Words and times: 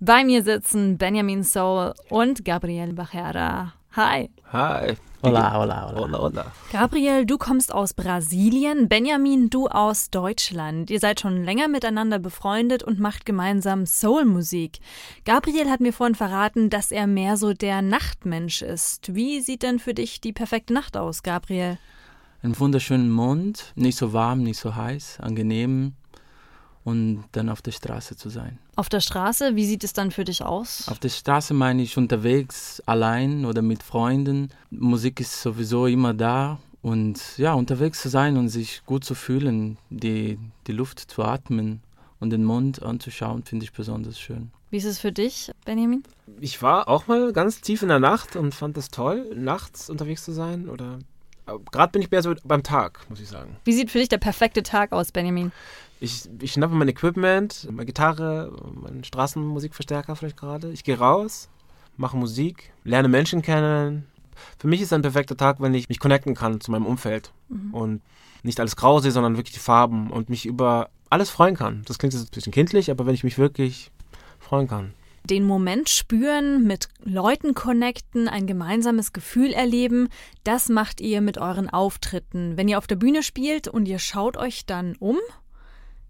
Bei 0.00 0.24
mir 0.24 0.42
sitzen 0.42 0.98
Benjamin 0.98 1.44
Soul 1.44 1.94
und 2.08 2.44
Gabriel 2.44 2.92
Bachera. 2.92 3.74
Hi. 3.96 4.28
Hi. 4.52 4.96
Hola, 5.22 5.54
hola, 5.54 5.88
hola. 5.88 6.00
Hola, 6.00 6.18
hola. 6.18 6.52
Gabriel, 6.72 7.24
du 7.24 7.38
kommst 7.38 7.72
aus 7.72 7.94
Brasilien, 7.94 8.88
Benjamin, 8.88 9.48
du 9.50 9.68
aus 9.68 10.10
Deutschland. 10.10 10.90
Ihr 10.90 11.00
seid 11.00 11.20
schon 11.20 11.44
länger 11.44 11.68
miteinander 11.68 12.18
befreundet 12.18 12.82
und 12.82 12.98
macht 12.98 13.24
gemeinsam 13.24 13.86
Soulmusik. 13.86 14.80
Gabriel 15.24 15.70
hat 15.70 15.80
mir 15.80 15.92
vorhin 15.92 16.16
verraten, 16.16 16.70
dass 16.70 16.90
er 16.90 17.06
mehr 17.06 17.36
so 17.36 17.52
der 17.52 17.80
Nachtmensch 17.80 18.62
ist. 18.62 19.14
Wie 19.14 19.40
sieht 19.40 19.62
denn 19.62 19.78
für 19.78 19.94
dich 19.94 20.20
die 20.20 20.32
perfekte 20.32 20.74
Nacht 20.74 20.96
aus, 20.96 21.22
Gabriel? 21.22 21.78
Einen 22.42 22.58
wunderschönen 22.58 23.10
Mond, 23.10 23.72
nicht 23.76 23.96
so 23.96 24.12
warm, 24.12 24.42
nicht 24.42 24.58
so 24.58 24.74
heiß, 24.74 25.20
angenehm 25.20 25.94
und 26.84 27.24
dann 27.32 27.48
auf 27.48 27.62
der 27.62 27.72
Straße 27.72 28.16
zu 28.16 28.28
sein. 28.28 28.58
Auf 28.76 28.88
der 28.88 29.00
Straße, 29.00 29.56
wie 29.56 29.66
sieht 29.66 29.84
es 29.84 29.92
dann 29.92 30.10
für 30.10 30.24
dich 30.24 30.42
aus? 30.42 30.86
Auf 30.88 30.98
der 30.98 31.08
Straße 31.08 31.54
meine 31.54 31.82
ich 31.82 31.96
unterwegs, 31.96 32.82
allein 32.86 33.44
oder 33.44 33.62
mit 33.62 33.82
Freunden. 33.82 34.50
Musik 34.70 35.20
ist 35.20 35.40
sowieso 35.40 35.86
immer 35.86 36.12
da 36.12 36.58
und 36.82 37.38
ja, 37.38 37.54
unterwegs 37.54 38.02
zu 38.02 38.10
sein 38.10 38.36
und 38.36 38.48
sich 38.48 38.84
gut 38.84 39.04
zu 39.04 39.14
fühlen, 39.14 39.78
die, 39.88 40.38
die 40.66 40.72
Luft 40.72 41.00
zu 41.00 41.22
atmen 41.22 41.80
und 42.20 42.30
den 42.30 42.44
Mond 42.44 42.82
anzuschauen, 42.82 43.42
finde 43.44 43.64
ich 43.64 43.72
besonders 43.72 44.20
schön. 44.20 44.50
Wie 44.70 44.78
ist 44.78 44.84
es 44.84 44.98
für 44.98 45.12
dich, 45.12 45.50
Benjamin? 45.64 46.02
Ich 46.40 46.60
war 46.60 46.88
auch 46.88 47.06
mal 47.06 47.32
ganz 47.32 47.60
tief 47.60 47.82
in 47.82 47.88
der 47.88 48.00
Nacht 48.00 48.36
und 48.36 48.54
fand 48.54 48.76
es 48.76 48.88
toll, 48.88 49.30
nachts 49.34 49.88
unterwegs 49.88 50.24
zu 50.24 50.32
sein 50.32 50.68
oder 50.68 50.98
gerade 51.70 51.92
bin 51.92 52.02
ich 52.02 52.10
mehr 52.10 52.22
so 52.22 52.34
beim 52.44 52.62
Tag, 52.62 53.00
muss 53.08 53.20
ich 53.20 53.28
sagen. 53.28 53.56
Wie 53.64 53.72
sieht 53.72 53.90
für 53.90 53.98
dich 53.98 54.08
der 54.08 54.18
perfekte 54.18 54.62
Tag 54.62 54.92
aus, 54.92 55.12
Benjamin? 55.12 55.52
Ich, 56.00 56.28
ich 56.40 56.52
schnappe 56.52 56.74
mein 56.74 56.88
Equipment, 56.88 57.66
meine 57.70 57.86
Gitarre, 57.86 58.52
meinen 58.74 59.04
Straßenmusikverstärker 59.04 60.16
vielleicht 60.16 60.36
gerade. 60.36 60.70
Ich 60.70 60.84
gehe 60.84 60.98
raus, 60.98 61.48
mache 61.96 62.16
Musik, 62.16 62.72
lerne 62.84 63.08
Menschen 63.08 63.42
kennen. 63.42 64.06
Für 64.58 64.66
mich 64.66 64.80
ist 64.80 64.92
ein 64.92 65.02
perfekter 65.02 65.36
Tag, 65.36 65.60
wenn 65.60 65.74
ich 65.74 65.88
mich 65.88 66.00
connecten 66.00 66.34
kann 66.34 66.60
zu 66.60 66.70
meinem 66.70 66.86
Umfeld 66.86 67.32
mhm. 67.48 67.72
und 67.72 68.02
nicht 68.42 68.60
alles 68.60 68.76
grau 68.76 68.98
sehe, 68.98 69.12
sondern 69.12 69.36
wirklich 69.36 69.54
die 69.54 69.60
Farben 69.60 70.10
und 70.10 70.28
mich 70.28 70.44
über 70.44 70.90
alles 71.08 71.30
freuen 71.30 71.56
kann. 71.56 71.82
Das 71.86 71.98
klingt 71.98 72.12
jetzt 72.12 72.24
ein 72.24 72.34
bisschen 72.34 72.52
kindlich, 72.52 72.90
aber 72.90 73.06
wenn 73.06 73.14
ich 73.14 73.24
mich 73.24 73.38
wirklich 73.38 73.90
freuen 74.40 74.68
kann 74.68 74.92
den 75.28 75.44
Moment 75.44 75.88
spüren, 75.88 76.64
mit 76.64 76.88
Leuten 77.02 77.54
connecten, 77.54 78.28
ein 78.28 78.46
gemeinsames 78.46 79.12
Gefühl 79.12 79.52
erleben, 79.52 80.08
das 80.44 80.68
macht 80.68 81.00
ihr 81.00 81.20
mit 81.20 81.38
euren 81.38 81.70
Auftritten. 81.70 82.56
Wenn 82.56 82.68
ihr 82.68 82.78
auf 82.78 82.86
der 82.86 82.96
Bühne 82.96 83.22
spielt 83.22 83.68
und 83.68 83.86
ihr 83.86 83.98
schaut 83.98 84.36
euch 84.36 84.66
dann 84.66 84.96
um, 84.96 85.16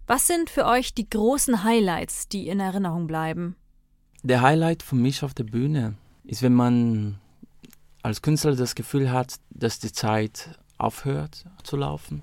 was 0.07 0.27
sind 0.27 0.49
für 0.49 0.65
euch 0.65 0.93
die 0.93 1.09
großen 1.09 1.63
Highlights, 1.63 2.27
die 2.27 2.47
in 2.47 2.59
Erinnerung 2.59 3.07
bleiben? 3.07 3.55
Der 4.23 4.41
Highlight 4.41 4.83
für 4.83 4.95
mich 4.95 5.23
auf 5.23 5.33
der 5.33 5.45
Bühne 5.45 5.95
ist, 6.23 6.41
wenn 6.41 6.53
man 6.53 7.19
als 8.03 8.21
Künstler 8.21 8.55
das 8.55 8.75
Gefühl 8.75 9.11
hat, 9.11 9.35
dass 9.49 9.79
die 9.79 9.91
Zeit 9.91 10.59
aufhört 10.77 11.45
zu 11.63 11.77
laufen. 11.77 12.21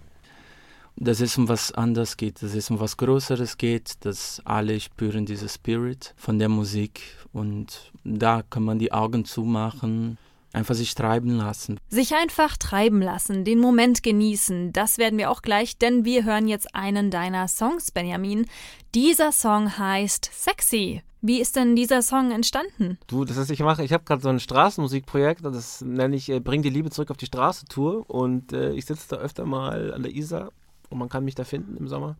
Dass 0.96 1.20
es 1.20 1.38
um 1.38 1.48
was 1.48 1.72
anderes 1.72 2.16
geht, 2.16 2.42
dass 2.42 2.54
es 2.54 2.70
um 2.70 2.78
was 2.78 2.96
Größeres 2.96 3.58
geht, 3.58 4.04
dass 4.04 4.40
alle 4.44 4.78
spüren 4.78 5.26
diesen 5.26 5.48
Spirit 5.48 6.14
von 6.16 6.38
der 6.38 6.48
Musik 6.48 7.00
und 7.32 7.92
da 8.04 8.42
kann 8.42 8.62
man 8.62 8.78
die 8.78 8.92
Augen 8.92 9.24
zumachen 9.24 10.18
Einfach 10.54 10.74
sich 10.74 10.94
treiben 10.94 11.30
lassen. 11.30 11.78
Sich 11.88 12.14
einfach 12.14 12.58
treiben 12.58 13.00
lassen, 13.00 13.44
den 13.44 13.58
Moment 13.58 14.02
genießen, 14.02 14.72
das 14.72 14.98
werden 14.98 15.18
wir 15.18 15.30
auch 15.30 15.40
gleich, 15.40 15.78
denn 15.78 16.04
wir 16.04 16.24
hören 16.24 16.46
jetzt 16.46 16.74
einen 16.74 17.10
deiner 17.10 17.48
Songs, 17.48 17.90
Benjamin. 17.90 18.46
Dieser 18.94 19.32
Song 19.32 19.78
heißt 19.78 20.30
Sexy. 20.30 21.02
Wie 21.22 21.40
ist 21.40 21.56
denn 21.56 21.74
dieser 21.74 22.02
Song 22.02 22.32
entstanden? 22.32 22.98
Du, 23.06 23.24
das 23.24 23.38
heißt, 23.38 23.50
ich 23.50 23.60
mache, 23.60 23.82
ich 23.82 23.92
habe 23.94 24.04
gerade 24.04 24.20
so 24.20 24.28
ein 24.28 24.40
Straßenmusikprojekt, 24.40 25.42
das 25.44 25.80
nenne 25.80 26.16
ich 26.16 26.28
äh, 26.28 26.40
Bring 26.40 26.62
die 26.62 26.68
Liebe 26.68 26.90
zurück 26.90 27.10
auf 27.10 27.16
die 27.16 27.26
Straße 27.26 27.64
Tour 27.66 28.10
und 28.10 28.52
äh, 28.52 28.72
ich 28.72 28.84
sitze 28.84 29.06
da 29.08 29.16
öfter 29.16 29.46
mal 29.46 29.94
an 29.94 30.02
der 30.02 30.12
Isar 30.12 30.52
und 30.92 30.98
man 30.98 31.08
kann 31.08 31.24
mich 31.24 31.34
da 31.34 31.44
finden 31.44 31.76
im 31.76 31.88
Sommer. 31.88 32.16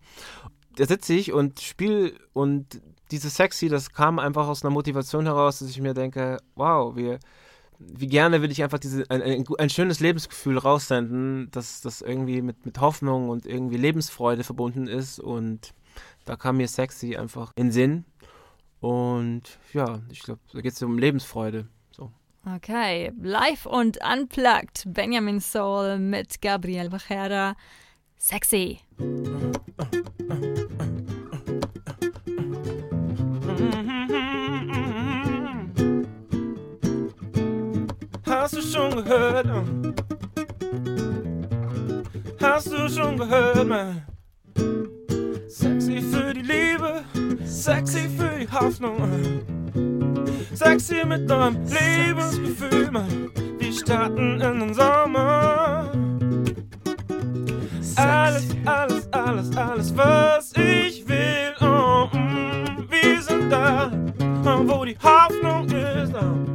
Da 0.77 0.87
sitze 0.87 1.15
ich 1.15 1.33
und 1.33 1.61
spiele 1.61 2.13
und 2.33 2.81
dieses 3.11 3.37
Sexy, 3.37 3.69
das 3.69 3.93
kam 3.93 4.19
einfach 4.19 4.49
aus 4.49 4.65
einer 4.65 4.73
Motivation 4.73 5.27
heraus, 5.27 5.59
dass 5.59 5.69
ich 5.69 5.81
mir 5.81 5.95
denke, 5.95 6.39
wow, 6.55 6.97
wir 6.97 7.19
wie 7.95 8.07
gerne 8.07 8.43
will 8.43 8.51
ich 8.51 8.63
einfach 8.63 8.79
diese, 8.79 9.09
ein, 9.11 9.23
ein, 9.23 9.45
ein, 9.59 9.71
schönes 9.71 10.01
Lebensgefühl 10.01 10.59
raussenden, 10.59 11.51
dass 11.51 11.81
das 11.81 12.01
irgendwie 12.01 12.43
mit, 12.43 12.65
mit 12.65 12.81
Hoffnung 12.81 13.29
und 13.29 13.47
irgendwie 13.47 13.77
Lebensfreude 13.77 14.45
verbunden 14.45 14.87
ist. 14.87 15.19
Und 15.19 15.73
da 16.25 16.37
kam 16.37 16.59
mir 16.59 16.69
sexy 16.69 17.17
einfach 17.17 17.53
in 17.57 17.73
Sinn. 17.73 18.05
Und 18.81 19.59
ja, 19.73 20.01
ich 20.11 20.23
glaube, 20.23 20.41
da 20.53 20.61
geht 20.61 20.73
es 20.73 20.83
um 20.83 20.99
Lebensfreude. 20.99 21.69
So. 21.91 22.11
Okay, 22.57 23.13
live 23.21 23.67
und 23.67 23.99
unplugged. 24.03 24.85
Benjamin 24.87 25.41
Soul 25.41 25.99
mit 25.99 26.41
Gabriel 26.41 26.91
Bachera. 26.91 27.55
Sexy. 28.25 28.79
Hast 38.25 38.57
du 38.57 38.63
schon 38.63 38.95
gehört? 38.95 39.47
Hast 42.41 42.73
du 42.73 42.89
schon 42.89 43.17
gehört, 43.17 43.67
man? 43.67 44.03
Sexy 45.49 46.01
für 46.01 46.33
die 46.33 46.43
Liebe, 46.43 47.03
sexy 47.45 48.09
für 48.09 48.39
die 48.39 48.49
Hoffnung. 48.53 49.43
Sexy 50.55 51.05
mit 51.05 51.27
neuem 51.27 51.57
Lebensgefühl, 51.65 52.89
man. 52.93 53.33
Wir 53.59 53.73
starten 53.73 54.41
in 54.41 54.61
den 54.61 54.75
Sommer. 54.75 55.92
Alles, 57.97 58.47
alles, 58.65 59.13
alles, 59.13 59.57
alles, 59.57 59.97
was 59.97 60.53
ich 60.57 61.07
will. 61.09 61.55
Oh, 61.61 62.09
mm, 62.13 62.87
wir 62.89 63.23
sind 63.23 63.51
da, 63.51 63.91
wo 64.45 64.85
die 64.85 64.97
Hoffnung 65.03 65.67
ist. 65.69 66.15
Oh 66.15 66.53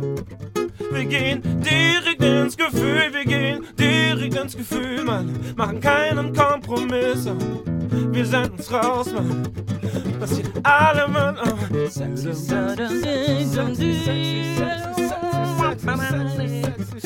wir 0.97 1.05
gehen 1.05 1.41
direkt 1.61 2.23
ins 2.23 2.57
Gefühl, 2.57 3.13
wir 3.13 3.25
gehen 3.25 3.65
direkt 3.77 4.35
ins 4.35 4.57
Gefühl, 4.57 5.03
Mann. 5.03 5.37
Machen 5.55 5.79
keinen 5.79 6.33
Kompromiss, 6.33 7.29
wir 8.11 8.25
senden's 8.25 8.71
raus, 8.71 9.11
Mann. 9.13 9.47
Das 10.19 10.35
hier 10.35 10.45
alle, 10.63 11.07
Mann. 11.07 11.37
Oh. 11.43 11.55
Sexy, 11.87 12.33
sexy, 12.33 12.99
sexy, 13.53 13.93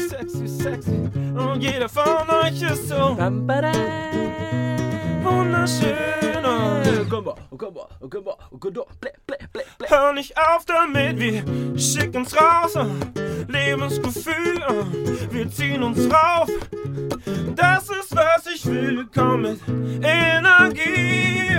sexy, 0.08 0.48
sexy. 0.48 1.21
Und 1.42 1.64
jeder 1.64 1.90
von 1.90 2.30
euch 2.44 2.62
ist 2.62 2.90
so 2.90 3.18
wunderschön. 5.24 5.96
Hör 9.88 10.14
nicht 10.14 10.38
auf 10.38 10.66
damit, 10.66 11.20
wir 11.20 11.44
schicken's 11.78 12.36
raus. 12.36 12.78
Lebensgefühl, 13.48 14.62
wir 15.30 15.52
ziehen 15.52 15.84
uns 15.84 16.08
rauf. 16.12 16.50
Das 17.56 17.90
ist, 17.90 18.16
was 18.16 18.48
ich 18.54 18.66
will. 18.66 19.08
Komm 19.14 19.42
mit 19.44 19.60
Energie. 20.02 21.58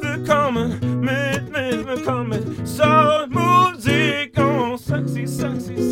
Willkommen 0.00 0.78
mit, 1.00 1.50
mit, 1.50 1.86
willkommen 1.86 2.28
mit 2.30 2.68
Soul-Musik. 2.68 4.38
Oh, 4.38 4.76
sexy, 4.76 5.26
sexy, 5.26 5.26
sexy, 5.26 5.91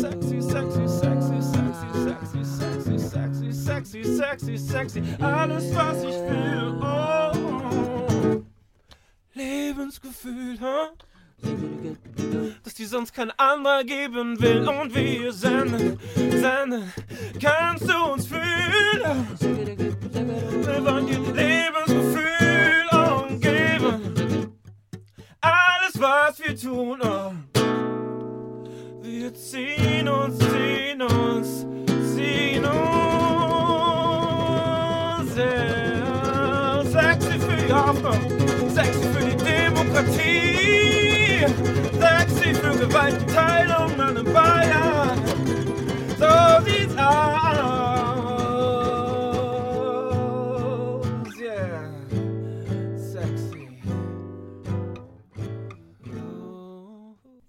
Lebensgefühl, 9.91 10.57
huh? 10.61 10.91
dass 12.63 12.73
die 12.75 12.85
sonst 12.85 13.13
kein 13.13 13.29
anderer 13.31 13.83
geben 13.83 14.39
will. 14.39 14.65
Und 14.69 14.95
wir 14.95 15.33
senden, 15.33 15.99
senden, 16.15 16.93
kannst 17.41 17.89
du 17.89 17.97
uns 18.13 18.25
fühlen? 18.25 19.27
Wir 19.41 20.85
wollen 20.85 21.07
dir 21.07 21.19
Lebensgefühl 21.33 22.87
und 22.93 23.41
geben 23.41 24.55
alles, 25.41 25.99
was 25.99 26.39
wir 26.39 26.55
tun. 26.55 27.01
Oh. 27.03 27.33
Wir 29.01 29.33
ziehen 29.33 30.07
uns, 30.07 30.39
ziehen 30.39 31.01
uns, 31.01 31.65
ziehen 32.15 32.63
uns. 32.63 32.71
Yeah. 35.35 35.91
Sexy 36.91 37.39
für 37.39 37.55
die 37.55 37.73
Hoffnung, 37.73 38.40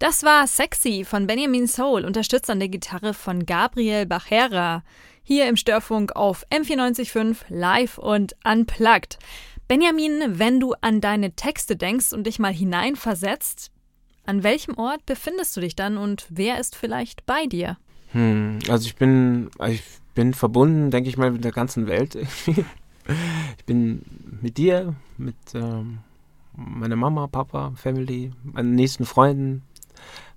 Das 0.02 0.24
war 0.24 0.46
Sexy 0.46 1.04
von 1.04 1.26
Benjamin 1.26 1.66
Soul, 1.66 2.04
unterstützt 2.04 2.50
an 2.50 2.58
der 2.58 2.68
Gitarre 2.68 3.14
von 3.14 3.46
Gabriel 3.46 4.04
Bachera. 4.04 4.82
Hier 5.22 5.48
im 5.48 5.56
Störfunk 5.56 6.16
auf 6.16 6.44
M945 6.50 7.44
live 7.48 7.98
und 7.98 8.34
unplugged. 8.44 9.18
Benjamin, 9.72 10.38
wenn 10.38 10.60
du 10.60 10.74
an 10.82 11.00
deine 11.00 11.32
Texte 11.32 11.76
denkst 11.76 12.12
und 12.12 12.26
dich 12.26 12.38
mal 12.38 12.52
hineinversetzt, 12.52 13.70
an 14.26 14.42
welchem 14.42 14.74
Ort 14.74 15.06
befindest 15.06 15.56
du 15.56 15.62
dich 15.62 15.74
dann 15.74 15.96
und 15.96 16.26
wer 16.28 16.60
ist 16.60 16.76
vielleicht 16.76 17.24
bei 17.24 17.46
dir? 17.46 17.78
Hm, 18.08 18.58
also 18.68 18.84
ich 18.84 18.96
bin, 18.96 19.48
ich 19.66 19.82
bin 20.14 20.34
verbunden, 20.34 20.90
denke 20.90 21.08
ich 21.08 21.16
mal, 21.16 21.30
mit 21.30 21.42
der 21.42 21.52
ganzen 21.52 21.86
Welt. 21.86 22.18
Ich 23.58 23.64
bin 23.64 24.02
mit 24.42 24.58
dir, 24.58 24.94
mit 25.16 25.34
ähm, 25.54 26.00
meiner 26.54 26.94
Mama, 26.94 27.26
Papa, 27.26 27.72
Family, 27.74 28.30
meinen 28.44 28.76
nächsten 28.76 29.06
Freunden. 29.06 29.62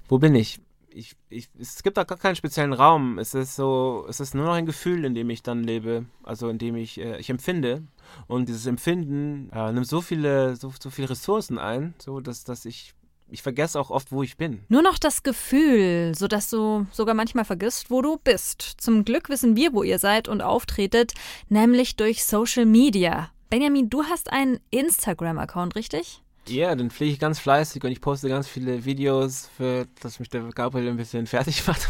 Wo 0.08 0.18
bin 0.18 0.34
ich? 0.34 0.62
Ich, 0.96 1.16
ich? 1.30 1.50
Es 1.60 1.84
gibt 1.84 1.98
da 1.98 2.06
gar 2.06 2.18
keinen 2.18 2.36
speziellen 2.36 2.72
Raum. 2.72 3.20
Es 3.20 3.34
ist 3.34 3.56
so, 3.56 4.06
es 4.08 4.22
ist 4.22 4.34
nur 4.34 4.46
noch 4.46 4.54
ein 4.54 4.66
Gefühl, 4.66 5.04
in 5.04 5.14
dem 5.14 5.30
ich 5.30 5.44
dann 5.44 5.64
lebe, 5.64 6.06
also 6.24 6.48
in 6.48 6.58
dem 6.58 6.76
ich, 6.78 7.00
äh, 7.00 7.20
ich 7.20 7.30
empfinde. 7.30 7.84
Und 8.28 8.48
dieses 8.48 8.66
Empfinden 8.66 9.50
äh, 9.52 9.72
nimmt 9.74 9.88
so 9.88 10.00
viele, 10.00 10.56
so, 10.56 10.72
so 10.80 10.90
viele 10.90 11.10
Ressourcen 11.10 11.60
ein, 11.60 11.94
so 11.98 12.22
dass, 12.22 12.46
dass 12.46 12.64
ich 12.66 12.94
ich 13.28 13.42
vergesse 13.42 13.80
auch 13.80 13.90
oft, 13.90 14.12
wo 14.12 14.24
ich 14.24 14.38
bin. 14.38 14.64
Nur 14.70 14.84
noch 14.84 15.00
das 15.00 15.24
Gefühl, 15.24 16.14
sodass 16.16 16.50
du 16.50 16.86
sogar 16.92 17.16
manchmal 17.16 17.46
vergisst, 17.46 17.90
wo 17.90 18.02
du 18.02 18.18
bist. 18.24 18.62
Zum 18.78 19.04
Glück 19.04 19.30
wissen 19.30 19.56
wir, 19.56 19.74
wo 19.74 19.84
ihr 19.84 20.00
seid 20.00 20.28
und 20.28 20.42
auftretet, 20.42 21.14
nämlich 21.50 21.96
durch 21.96 22.24
Social 22.24 22.66
Media. 22.66 23.32
Benjamin, 23.50 23.90
du 23.90 24.04
hast 24.04 24.32
einen 24.32 24.60
Instagram-Account, 24.70 25.76
richtig? 25.76 26.22
Ja, 26.48 26.76
den 26.76 26.92
pflege 26.92 27.14
ich 27.14 27.20
ganz 27.20 27.40
fleißig 27.40 27.84
und 27.84 27.92
ich 27.92 28.02
poste 28.02 28.30
ganz 28.30 28.48
viele 28.48 28.86
Videos, 28.86 29.50
für 29.58 29.88
dass 30.02 30.20
mich 30.20 30.30
der 30.30 30.44
Gabriel 30.44 30.90
ein 30.90 30.98
bisschen 30.98 31.26
fertig 31.26 31.66
macht. 31.68 31.88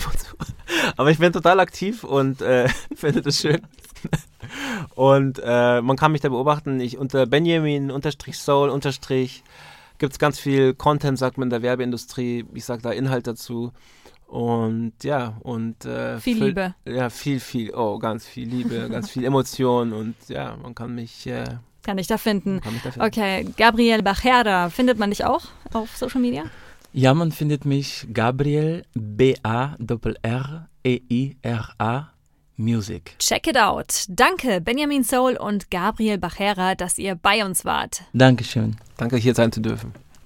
Aber 0.98 1.12
ich 1.12 1.18
bin 1.18 1.34
total 1.34 1.60
aktiv 1.60 2.04
und 2.04 2.42
äh, 2.42 2.70
finde 2.96 3.22
das 3.22 3.40
schön. 3.40 3.62
und 4.96 5.42
äh, 5.44 5.82
man 5.82 5.98
kann 5.98 6.12
mich 6.12 6.22
da 6.22 6.30
beobachten. 6.30 6.80
Ich 6.80 6.98
unter 6.98 7.26
Benjamin 7.26 7.92
unterstrich 7.92 8.38
Soul 8.38 8.70
unterstrich 8.70 9.44
gibt 9.98 10.14
es 10.14 10.20
ganz 10.20 10.40
viel 10.40 10.74
Content, 10.74 11.18
sagt 11.18 11.38
man 11.38 11.48
in 11.48 11.52
der 11.52 11.62
Werbeindustrie. 11.62 12.46
Ich 12.54 12.66
sage 12.66 12.82
da 12.82 12.92
Inhalt 12.92 13.28
dazu. 13.28 13.72
Und 14.28 14.94
ja, 15.04 15.38
und 15.42 15.86
äh, 15.86 16.20
viel 16.20 16.38
für, 16.38 16.46
Liebe. 16.46 16.76
Ja, 16.86 17.10
viel, 17.10 17.40
viel, 17.40 17.74
oh, 17.74 18.00
ganz 18.00 18.26
viel 18.26 18.48
Liebe, 18.48 18.90
ganz 18.90 19.10
viel 19.10 19.24
Emotion 19.24 19.94
und 19.94 20.16
ja, 20.28 20.58
man 20.62 20.76
kann 20.76 20.96
mich. 20.96 21.28
Äh, 21.28 21.58
kann 21.86 21.98
ich 21.98 22.08
da 22.08 22.18
finden. 22.18 22.60
Kann 22.62 22.74
mich 22.74 22.82
da 22.84 22.92
finden. 22.92 23.08
Okay, 23.08 23.48
Gabriel 23.56 24.02
Bachera, 24.02 24.70
findet 24.70 24.98
man 25.00 25.12
dich 25.12 25.24
auch 25.24 25.44
auf 25.72 25.96
Social 25.96 26.20
Media? 26.20 26.44
Ja, 26.92 27.14
man 27.14 27.32
findet 27.32 27.66
mich 27.66 28.08
Gabriel 28.14 28.84
B-A-R-R-E-I-R-A 28.94 29.76
Music. 32.58 33.16
Check 33.20 33.48
it 33.48 33.58
out. 33.58 34.06
Danke, 34.08 34.62
Benjamin 34.62 35.04
Soul 35.04 35.36
und 35.36 35.70
Gabriel 35.70 36.18
Bachera, 36.18 36.76
dass 36.76 36.98
ihr 36.98 37.16
bei 37.16 37.46
uns 37.46 37.66
wart. 37.66 38.04
Dankeschön. 38.14 38.78
Danke, 38.98 39.18
hier 39.18 39.36
sein 39.36 39.52
zu 39.52 39.60
dürfen. 39.62 39.94